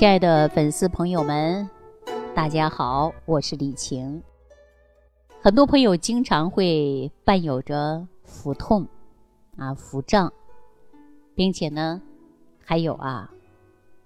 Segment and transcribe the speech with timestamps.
[0.00, 1.68] 亲爱的粉丝朋友们，
[2.34, 4.22] 大家好，我是李晴。
[5.42, 8.88] 很多朋友经常会伴有着腹痛、
[9.58, 10.32] 啊腹胀，
[11.34, 12.00] 并且呢，
[12.64, 13.30] 还有啊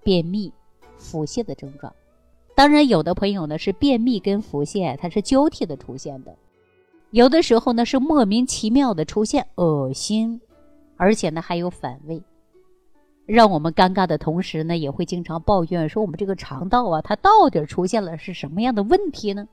[0.03, 0.51] 便秘、
[0.97, 1.95] 腹泻的症状。
[2.55, 6.35] 当然，有的朋友呢是便秘跟腹泻它是交替的出现的，
[7.11, 10.41] 有的时候呢是莫名其妙的出现恶心，
[10.97, 12.21] 而且呢还有反胃。
[13.25, 19.47] 让我们尴尬的同时呢，也会经常抱怨说我们这个肠道啊，它到底出现了是什么样的问题呢？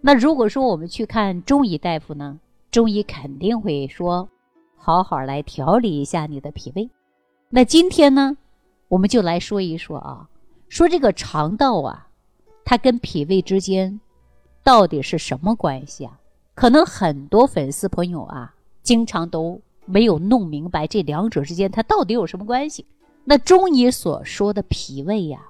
[0.00, 2.38] 那如果说我们去看中医大夫呢，
[2.70, 4.28] 中医肯定会说，
[4.76, 6.88] 好好来调理一下你的脾胃。
[7.48, 8.36] 那今天呢，
[8.86, 10.28] 我们就来说一说啊，
[10.68, 12.06] 说这个肠道啊，
[12.64, 14.00] 它跟脾胃之间
[14.62, 16.20] 到底是什么关系啊？
[16.54, 19.60] 可能很多粉丝朋友啊，经常都。
[19.86, 22.84] 没有弄明白这两者之间它到底有什么关系？
[23.24, 25.40] 那中医所说的脾胃呀，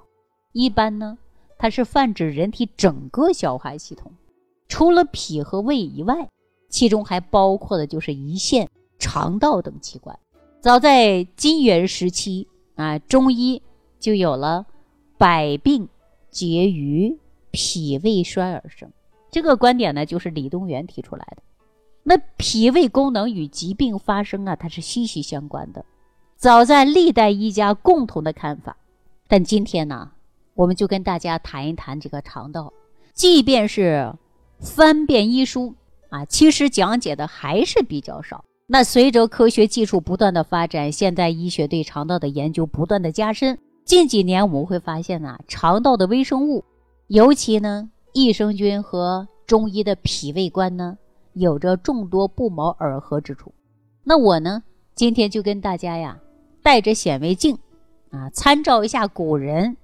[0.52, 1.18] 一般呢，
[1.58, 4.12] 它是泛指人体整个消化系统，
[4.68, 6.28] 除了脾和胃以外，
[6.68, 10.18] 其中还包括的就是胰腺、肠道等器官。
[10.60, 13.62] 早在金元时期啊，中医
[14.00, 14.66] 就有了
[15.18, 15.88] “百病
[16.30, 17.18] 结于
[17.50, 18.90] 脾胃衰而生”
[19.30, 21.42] 这个观点呢，就是李东垣提出来的。
[22.08, 25.84] 那脾胃功能与疾病发生啊，它是息息相关的。
[26.36, 28.76] 早在历代医家共同的看法，
[29.26, 30.12] 但今天呢，
[30.54, 32.72] 我们就跟大家谈一谈这个肠道。
[33.12, 34.14] 即便是
[34.60, 35.74] 翻遍医书
[36.10, 38.44] 啊，其实讲解的还是比较少。
[38.68, 43.58] 那随着科学技术不断的发展，现代医学对肠道的研究不断的加深。
[43.84, 46.64] 近几年我们会发现呢，肠道的微生物，
[47.08, 50.96] 尤其呢，益生菌和中医的脾胃观呢。
[51.38, 53.52] 有着众多不谋而合之处，
[54.04, 54.62] 那我呢，
[54.94, 56.18] 今天就跟大家呀，
[56.62, 57.58] 带着显微镜，
[58.10, 59.76] 啊，参照一下古人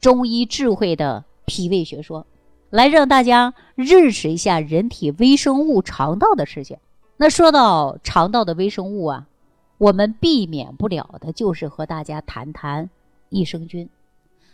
[0.00, 2.26] 中医智慧的脾胃学说，
[2.70, 6.80] 来让大家认识一下人体微生物肠道的世界。
[7.16, 9.28] 那说到肠道的微生物啊，
[9.78, 12.90] 我们避免不了的就是和大家谈谈
[13.28, 13.88] 益生菌。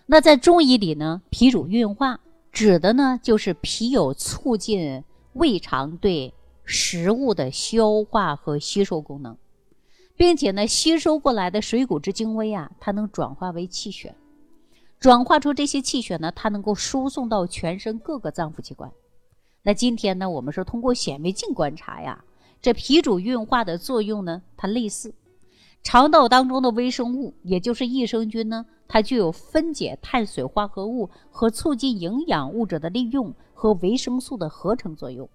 [0.04, 2.20] 那在中医里呢，脾主运化，
[2.52, 5.02] 指的呢就是脾有促进
[5.32, 6.34] 胃肠对。
[6.64, 9.36] 食物的消化和吸收功能，
[10.16, 14.14] 并且呢，吸收过来的水谷之精微啊，它能转化为气血，
[14.98, 18.90] 转化出这些气血呢，它能够输送到全身各个脏腑器官。
[19.62, 22.24] 那今天呢，我们是通过显微镜观察呀，
[22.60, 25.14] 这脾主运化的作用呢，它类似
[25.82, 35.28] 肠道当中的微生物，也就是益生菌呢，它具有分解碳水化合物和促进营养物质的利用和维生素的合成作用。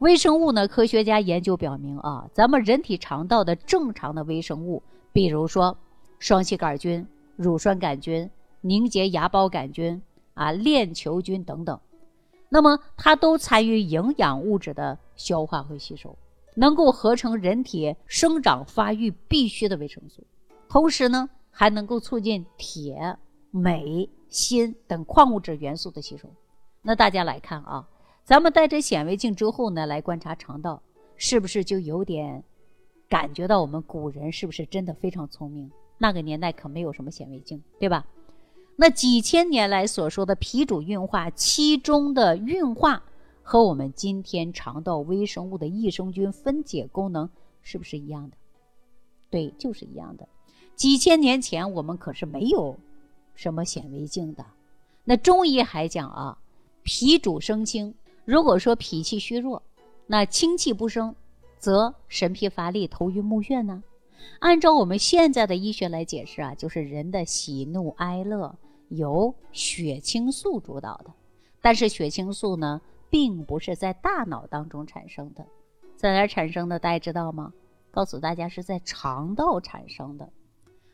[0.00, 0.66] 微生物呢？
[0.66, 5.76] 科学家研究表明啊，咱们人体肠道的正常的微生物，比如说
[6.18, 7.06] 双歧杆菌、
[7.36, 8.30] 乳酸杆菌、
[8.62, 10.00] 凝结芽孢杆菌
[10.32, 11.78] 啊、链球菌等等，
[12.48, 16.16] 那么它都参与营养物质的消化和吸收，
[16.54, 20.24] 能够合成人体生长发育必需的维生素，
[20.70, 23.18] 同时呢，还能够促进铁、
[23.50, 26.26] 镁、锌等矿物质元素的吸收。
[26.80, 27.86] 那大家来看啊。
[28.30, 30.80] 咱们带着显微镜之后呢，来观察肠道，
[31.16, 32.44] 是不是就有点
[33.08, 35.68] 感觉到我们古人是不是真的非常聪明？
[35.98, 38.06] 那个年代可没有什么显微镜，对吧？
[38.76, 43.02] 那几千年来所说的脾主运化，其中的运化
[43.42, 47.28] 和我们今天肠道微生物的益生菌分解功能
[47.62, 48.36] 是不是一样的？
[49.28, 50.28] 对，就是一样的。
[50.76, 52.78] 几千年前我们可是没有
[53.34, 54.46] 什么显微镜的。
[55.02, 56.38] 那中医还讲啊，
[56.84, 57.92] 脾主生清。
[58.24, 59.62] 如果说脾气虚弱，
[60.06, 61.14] 那清气不生，
[61.58, 63.82] 则神疲乏力、头晕目眩呢？
[64.38, 68.54] 按照我们现在的医学来解释啊，就是人的喜怒哀乐
[68.88, 71.10] 由血清素主导的。
[71.62, 75.44] 但是血清素呢，并不是在大脑当中产生的，
[75.96, 76.78] 在哪产生的？
[76.78, 77.52] 大家知道吗？
[77.90, 80.28] 告诉大家是在肠道产生的。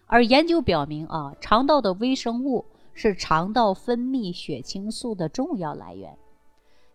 [0.07, 2.65] 而研究表明啊，肠道的微生物
[2.95, 6.17] 是肠道分泌血清素的重要来源。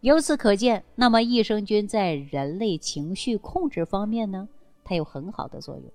[0.01, 4.50] 由此可见，那么益生菌在人类情绪控制方面呢，
[4.83, 5.86] 它有很好的作用。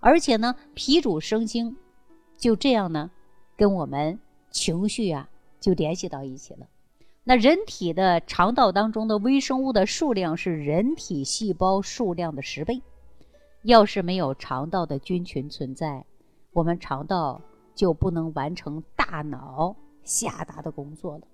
[0.00, 1.76] 而且呢，脾主生清，
[2.36, 3.10] 就这样呢，
[3.56, 4.18] 跟我们
[4.50, 5.28] 情绪啊
[5.60, 6.66] 就联系到一起了。
[7.22, 12.82] 那人体的肠道当中的微生物的数量是人体细胞数量的十倍。
[13.62, 16.04] 要是没有肠道的菌群存在，
[16.52, 17.40] 我们肠道
[17.76, 21.26] 就不能完成大脑下达的工作了。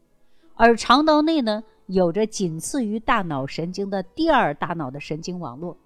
[0.57, 1.63] 而肠道内呢？
[1.87, 5.77] 有着仅次于大脑神经的第二大脑的神经网络，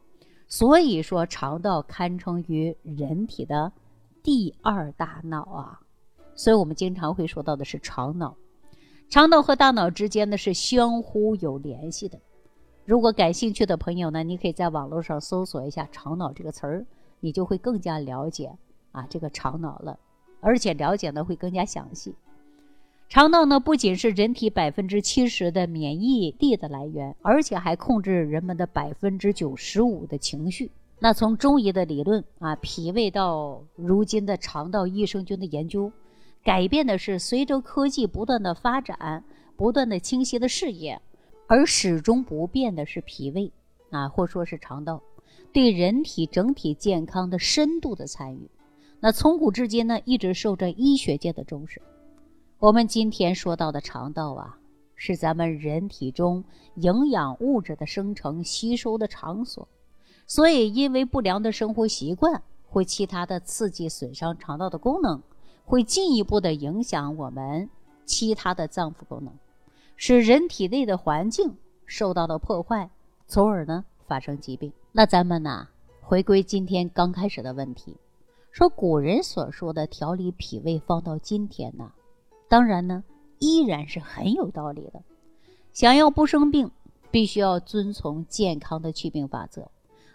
[0.48, 3.70] 所以说肠道堪称于人体的
[4.22, 5.80] 第二大脑啊。
[6.34, 8.34] 所以我们经常会说到的是肠脑。
[9.10, 12.18] 肠道和大脑之间呢是相互有联系的。
[12.86, 16.86] 如果感兴趣的朋友呢，你可以在网络上搜索一下“肠脑”这个词儿，
[17.18, 18.50] 你就会更加了解
[18.92, 19.98] 啊这个肠脑了，
[20.40, 22.14] 而且了解的会更加详细。
[23.10, 30.70] 肠道呢不仅是人体百分之七十的免疫力的来源，而且还控制人们的百分之九十五的情绪。
[31.00, 35.90] 那从中医的理论啊，脾胃到如今的肠道益生菌的研究。
[36.44, 39.24] 改变的是随着科技不断的发展，
[39.56, 41.02] 不断的清晰的视野，
[41.48, 43.50] 而始终不变的是脾胃
[43.90, 45.02] 啊，或说是肠道
[45.52, 48.48] 对人体整体健康的深度的参与。
[49.00, 51.82] 那从古至今呢，一直受着医学界的重视。
[52.60, 54.58] 我们今天说到的肠道啊，
[54.94, 59.66] 是咱们人体中营养物质的生成吸收的场所，
[60.26, 65.22] 所以因为不良的生活习惯或其他的刺激损伤肠道的功能。
[65.64, 67.70] 会进一步的影响我们
[68.04, 69.32] 其他的脏腑功能，
[69.96, 72.90] 使人体内的环境受到了破坏，
[73.26, 74.70] 从而呢发生疾病。
[74.92, 75.68] 那咱们呢
[76.02, 77.96] 回归今天刚开始的问题，
[78.50, 81.92] 说古人所说的调理脾胃，放到今天呢，
[82.50, 83.02] 当然呢
[83.38, 85.02] 依然是很有道理的。
[85.72, 86.70] 想要不生病，
[87.10, 89.70] 必须要遵从健康的祛病法则。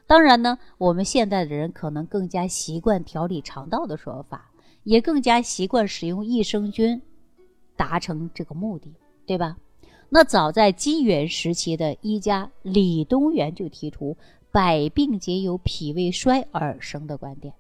[0.06, 4.52] 当然呢，我们现代的人可能更加习惯调理肠道的说法。
[4.84, 7.02] 也更加习惯使用益生菌，
[7.76, 8.94] 达成这个目的，
[9.26, 9.58] 对吧？
[10.10, 14.16] 那早在金元时期的医家李东垣就提出
[14.54, 17.56] “百病皆由脾胃衰而生”的观点。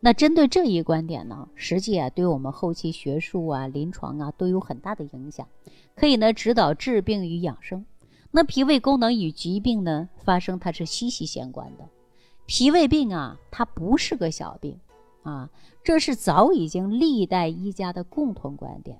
[0.00, 5.46] 那针对这一观点呢，实际啊，对我们后期学术啊、临床啊都有很大的影响，
[5.94, 7.84] 可以呢指导治病与养生。
[8.30, 11.88] 那脾胃功能与疾病呢发生，它是息息相关的。
[12.46, 14.78] 脾胃病啊，它不是个小病。
[15.22, 15.50] 啊，
[15.84, 18.98] 这是早已经历代医家的共同观点。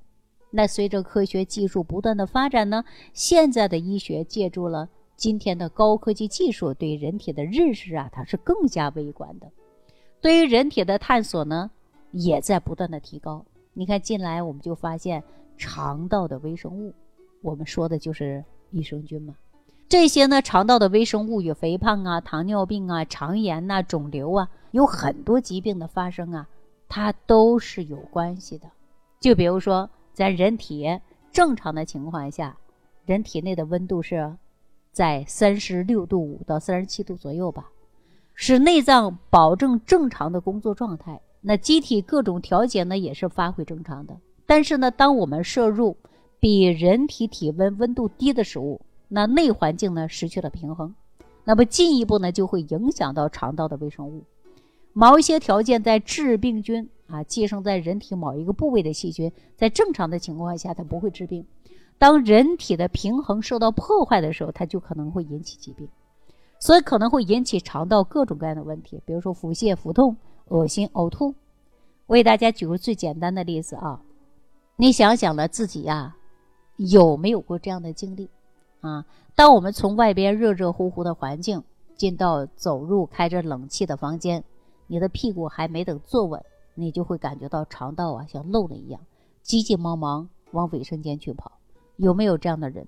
[0.50, 4.86] 那随着科学技术不断的发展呢，现在的医学借助了
[5.16, 9.50] 今天的高科技技术，对人体的认识啊，它是更加微观的。
[10.20, 11.70] 对于人体的探索呢，
[12.12, 13.44] 也在不断的提高。
[13.72, 15.22] 你看，近来我们就发现
[15.56, 16.92] 肠道的微生物，
[17.40, 19.34] 我们说的就是益生菌嘛。
[19.88, 26.46] 这些呢，肠道的微生物与肥胖啊、糖尿病啊、肠炎呐、肿瘤啊，有很多疾病的发生啊，
[26.88, 28.70] 它都是有关系的。
[29.18, 31.00] 就比如说，咱人体
[31.32, 32.56] 正常的情况下，
[33.06, 34.36] 人体内的温度是
[34.92, 37.70] 在三十六度五到三十七度左右吧，
[38.42, 41.20] 使内脏保证正常的工作状态。
[41.42, 44.16] 那机体各种调节呢，也是发挥正常的。
[44.46, 45.94] 但是呢，当我们摄入
[46.40, 50.94] 比人体体温温度低的食物，那内环境呢失去了平衡，
[51.44, 54.24] 那么进一步呢就会影响到肠道的微生物。
[54.94, 61.44] 某一些条件在致病菌啊寄生在人体某一个部位的细菌，在正常的情况下它不会致病。
[61.98, 65.86] 当人体的平衡受到破坏的时候，它就可能会引起疾病，
[66.60, 70.16] 所以可能会引起肠道各种各样的问题，比如说腹泻、腹痛、
[70.48, 71.34] 恶心、呕吐。
[72.06, 74.02] 我给大家举个最简单的例子啊，
[74.76, 76.14] 你想想了自己呀，
[76.76, 78.28] 有没有过这样的经历？
[78.80, 81.62] 啊，当我们从外边热热乎乎的环境
[81.96, 84.44] 进到走入开着冷气的房间，
[84.86, 89.00] 你的屁股还没等坐稳，你就会感觉到肠道啊像漏了一样，
[89.42, 91.52] 急急忙忙往卫生间去跑。
[91.96, 92.86] 有没有这样的人？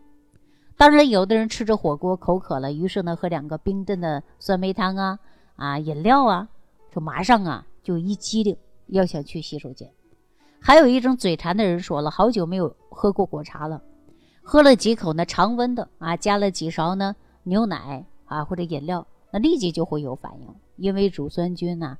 [0.82, 5.16] 当然，有的人吃着火锅口渴了，于是呢喝两个冰镇的酸梅汤啊
[5.54, 6.48] 啊饮料啊，
[6.90, 8.56] 就马上啊就一激灵
[8.88, 9.88] 要想去洗手间。
[10.60, 13.80] 还有一种嘴馋的人说了，好久没有喝过果茶了。
[14.42, 21.96] 喝了几口呢，常温的啊，加了几勺呢牛奶啊或者饮料，那立即就会有反应，因为乳酸菌呢，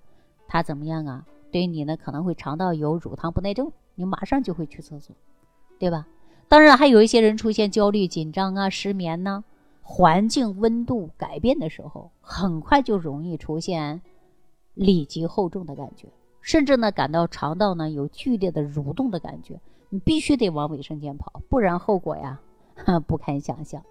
[0.49, 1.25] 它怎么样啊？
[1.53, 5.15] 对你呢可能会肠道有乳糖不耐症，你马上就会去厕所，
[5.79, 6.05] 对吧？
[6.53, 9.43] 当然还有一些人出现焦虑、紧张啊、失眠呢，
[9.81, 14.03] 环境温度改变的时候，很快就容易出现
[14.75, 16.09] 里急后重的感觉，
[16.43, 19.59] 甚至呢感到肠道呢有剧烈的蠕动的感觉。
[19.89, 22.39] 你必须得往卫生间跑，不然后果呀，
[23.09, 23.83] 不堪想象。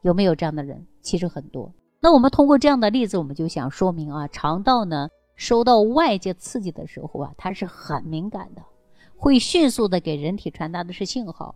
[0.00, 0.86] 有没有这样的人？
[1.02, 1.70] 其实很多。
[2.00, 8.62] 那我们通过这样的例子，我们就想说明啊，肠道呢，受到外界刺激的时候啊，它是很敏感的，
[9.18, 11.54] 会迅速的给人体传达的是信号。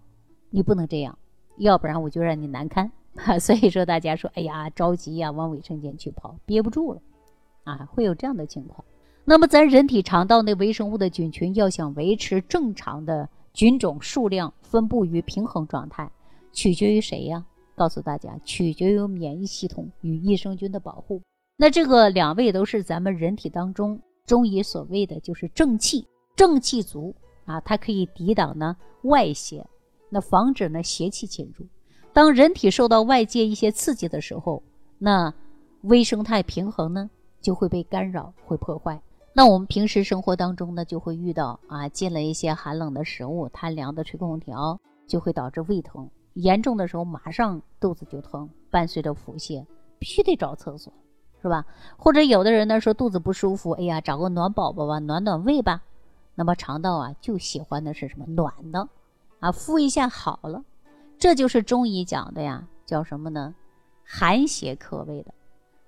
[0.50, 1.16] 你不能这样，
[1.56, 2.90] 要不然我就让你难堪。
[3.40, 7.00] 所以说，大家说，哎呀，着急呀，往卫生间去跑，憋不住了，
[7.64, 8.84] 啊，会有这样的情况。
[9.24, 13.28] 那么，咱人体肠道内微生物的菌群要想维持正常的。
[13.52, 16.08] 菌种数量分布于平衡状态，
[16.52, 17.44] 取决于谁呀？
[17.74, 21.20] 告诉大家，取决于免疫系统与益生菌的保护。
[21.56, 27.12] 那这个两位都是咱们人体当中中医所谓的就是正气，正气足
[27.44, 29.66] 啊，它可以抵挡呢外邪，
[30.10, 31.64] 那防止呢邪气侵入。
[32.12, 34.62] 当人体受到外界一些刺激的时候，
[34.98, 35.32] 那
[35.82, 37.08] 微生态平衡呢
[37.40, 39.00] 就会被干扰，会破坏。
[39.32, 46.10] 那我们平时生活当中呢，就会遇到啊，进了一些寒冷的食物，贪凉的吹空调，就会导致胃疼。
[46.34, 49.64] 严重的时候，马上肚子就疼，伴随着腹泻，
[50.00, 50.92] 必须得找厕所，
[51.40, 51.64] 是吧？
[51.96, 55.82] 或者有的人呢说肚子不舒服，哎呀，找个暖宝宝吧，暖暖胃吧。
[56.34, 58.88] 那么肠道啊，就喜欢的是什么暖的，
[59.40, 60.62] 啊，敷一下好了。
[61.18, 63.54] 这就是中医讲的呀，叫什么呢？
[64.04, 65.34] 寒邪克胃的。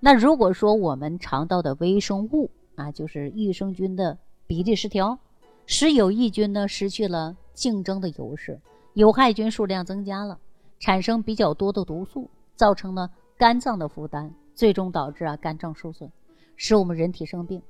[0.01, 5.19] 那如果说我们肠道的微生物啊，就是益生菌的比例失调，
[5.67, 8.61] 使有益菌呢失去了竞争的优势。
[8.95, 10.39] 有害菌数量增加了，
[10.81, 16.11] 产生比较多的毒素，造成了肝脏的负担，最终导致啊肝脏受损，
[16.57, 17.63] 使我们人体生病。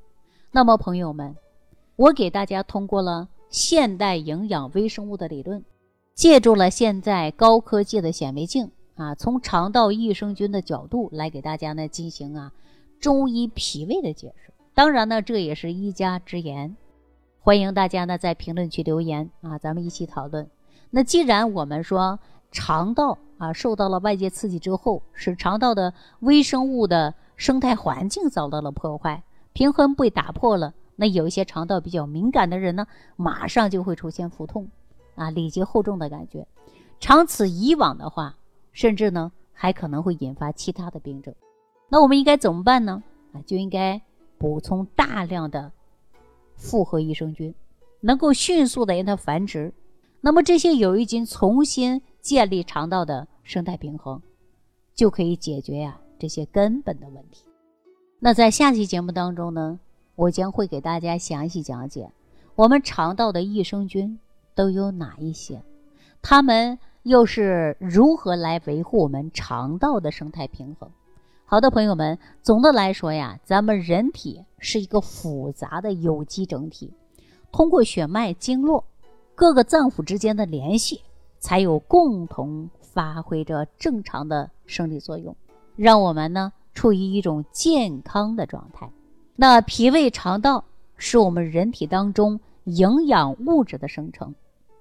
[0.50, 1.36] 那么朋友们，
[1.96, 5.64] 我给大家通过了现代营养微生物的理论，
[6.14, 12.52] 借助了现在高科技的显微镜啊，从肠道益生菌的角度来给大家呢进行啊
[13.00, 14.52] 中医脾胃的解释。
[14.74, 16.76] 当然呢，这也是一家之言，
[17.40, 20.48] 欢迎大家呢在评论区留言啊，咱们一起讨论。
[20.90, 34.68] 那既然我们说肠道啊受到了外界刺激之后，使肠道的微生物的生态环境遭到了破坏，平衡被打破了，那有一些肠道比较敏感的人呢，马上就会出现腹痛，
[35.14, 36.46] 啊，里急后重的感觉。
[37.00, 38.36] 长此以往的话，
[38.72, 41.34] 甚至呢还可能会引发其他的病症。
[41.88, 43.02] 那我们应该怎么办呢？
[43.32, 44.00] 啊，就应该
[44.38, 45.72] 补充大量的
[46.54, 47.54] 复合益生菌，
[48.00, 49.72] 能够迅速的让它繁殖。
[50.20, 54.22] 那么这些有益菌重新建立肠道的生态平衡，
[54.94, 57.44] 就可以解决呀这些根本的问题。
[58.20, 59.80] 那在下期节目当中呢，
[60.14, 62.12] 我将会给大家详细讲解
[62.54, 64.18] 我们肠道的益生菌
[64.54, 65.62] 都有哪一些，
[66.20, 70.90] 它们又是如何来维护我们肠道的生态平衡。
[71.44, 76.92] 好的，朋友们，总的来说呀，咱们人体是一个复杂的有机整体，
[77.50, 78.84] 通过血脉经络。
[79.34, 81.02] 各个脏腑之间的联系，
[81.40, 85.34] 才有共同发挥着正常的生理作用，
[85.74, 88.90] 让我们呢处于一种健康的状态。
[89.34, 90.64] 那脾胃肠道
[90.96, 94.34] 是我们人体当中营养物质的生成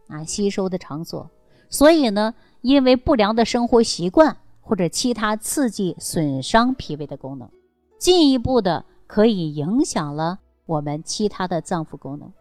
[0.07, 1.29] 啊吸收的场所，
[1.69, 7.49] 所以呢，因为不良的生活习惯或者其他刺激损伤脾胃的功能，
[7.97, 12.31] 进一步的可以影响了我们其他的脏腑功能。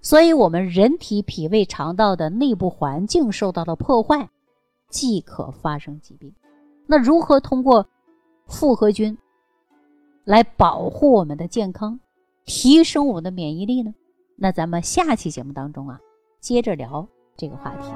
[0.00, 4.28] 所以，我们人体脾胃肠道的内部环境受到了破坏，
[4.90, 6.34] 即可发生疾病。
[6.86, 7.86] 那如何通过
[8.46, 9.16] 复合菌
[10.24, 11.98] 来保护我们的健康，
[12.44, 13.94] 提升我们的免疫力呢？
[14.36, 15.98] 那咱们下期节目当中啊，
[16.40, 17.88] 接着聊这个话题。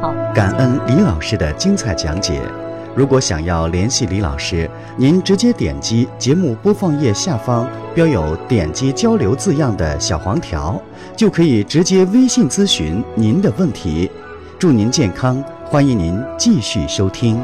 [0.00, 2.40] 好，感恩李老师的精彩讲解。
[2.96, 10.80] 如果想要联系李老师，您直接点击节目播放页下方标有“点击交流”字样的小黄条，
[11.16, 14.10] 就可以直接微信咨询您的问题。
[14.58, 17.42] 祝您健康，欢迎您继续收听。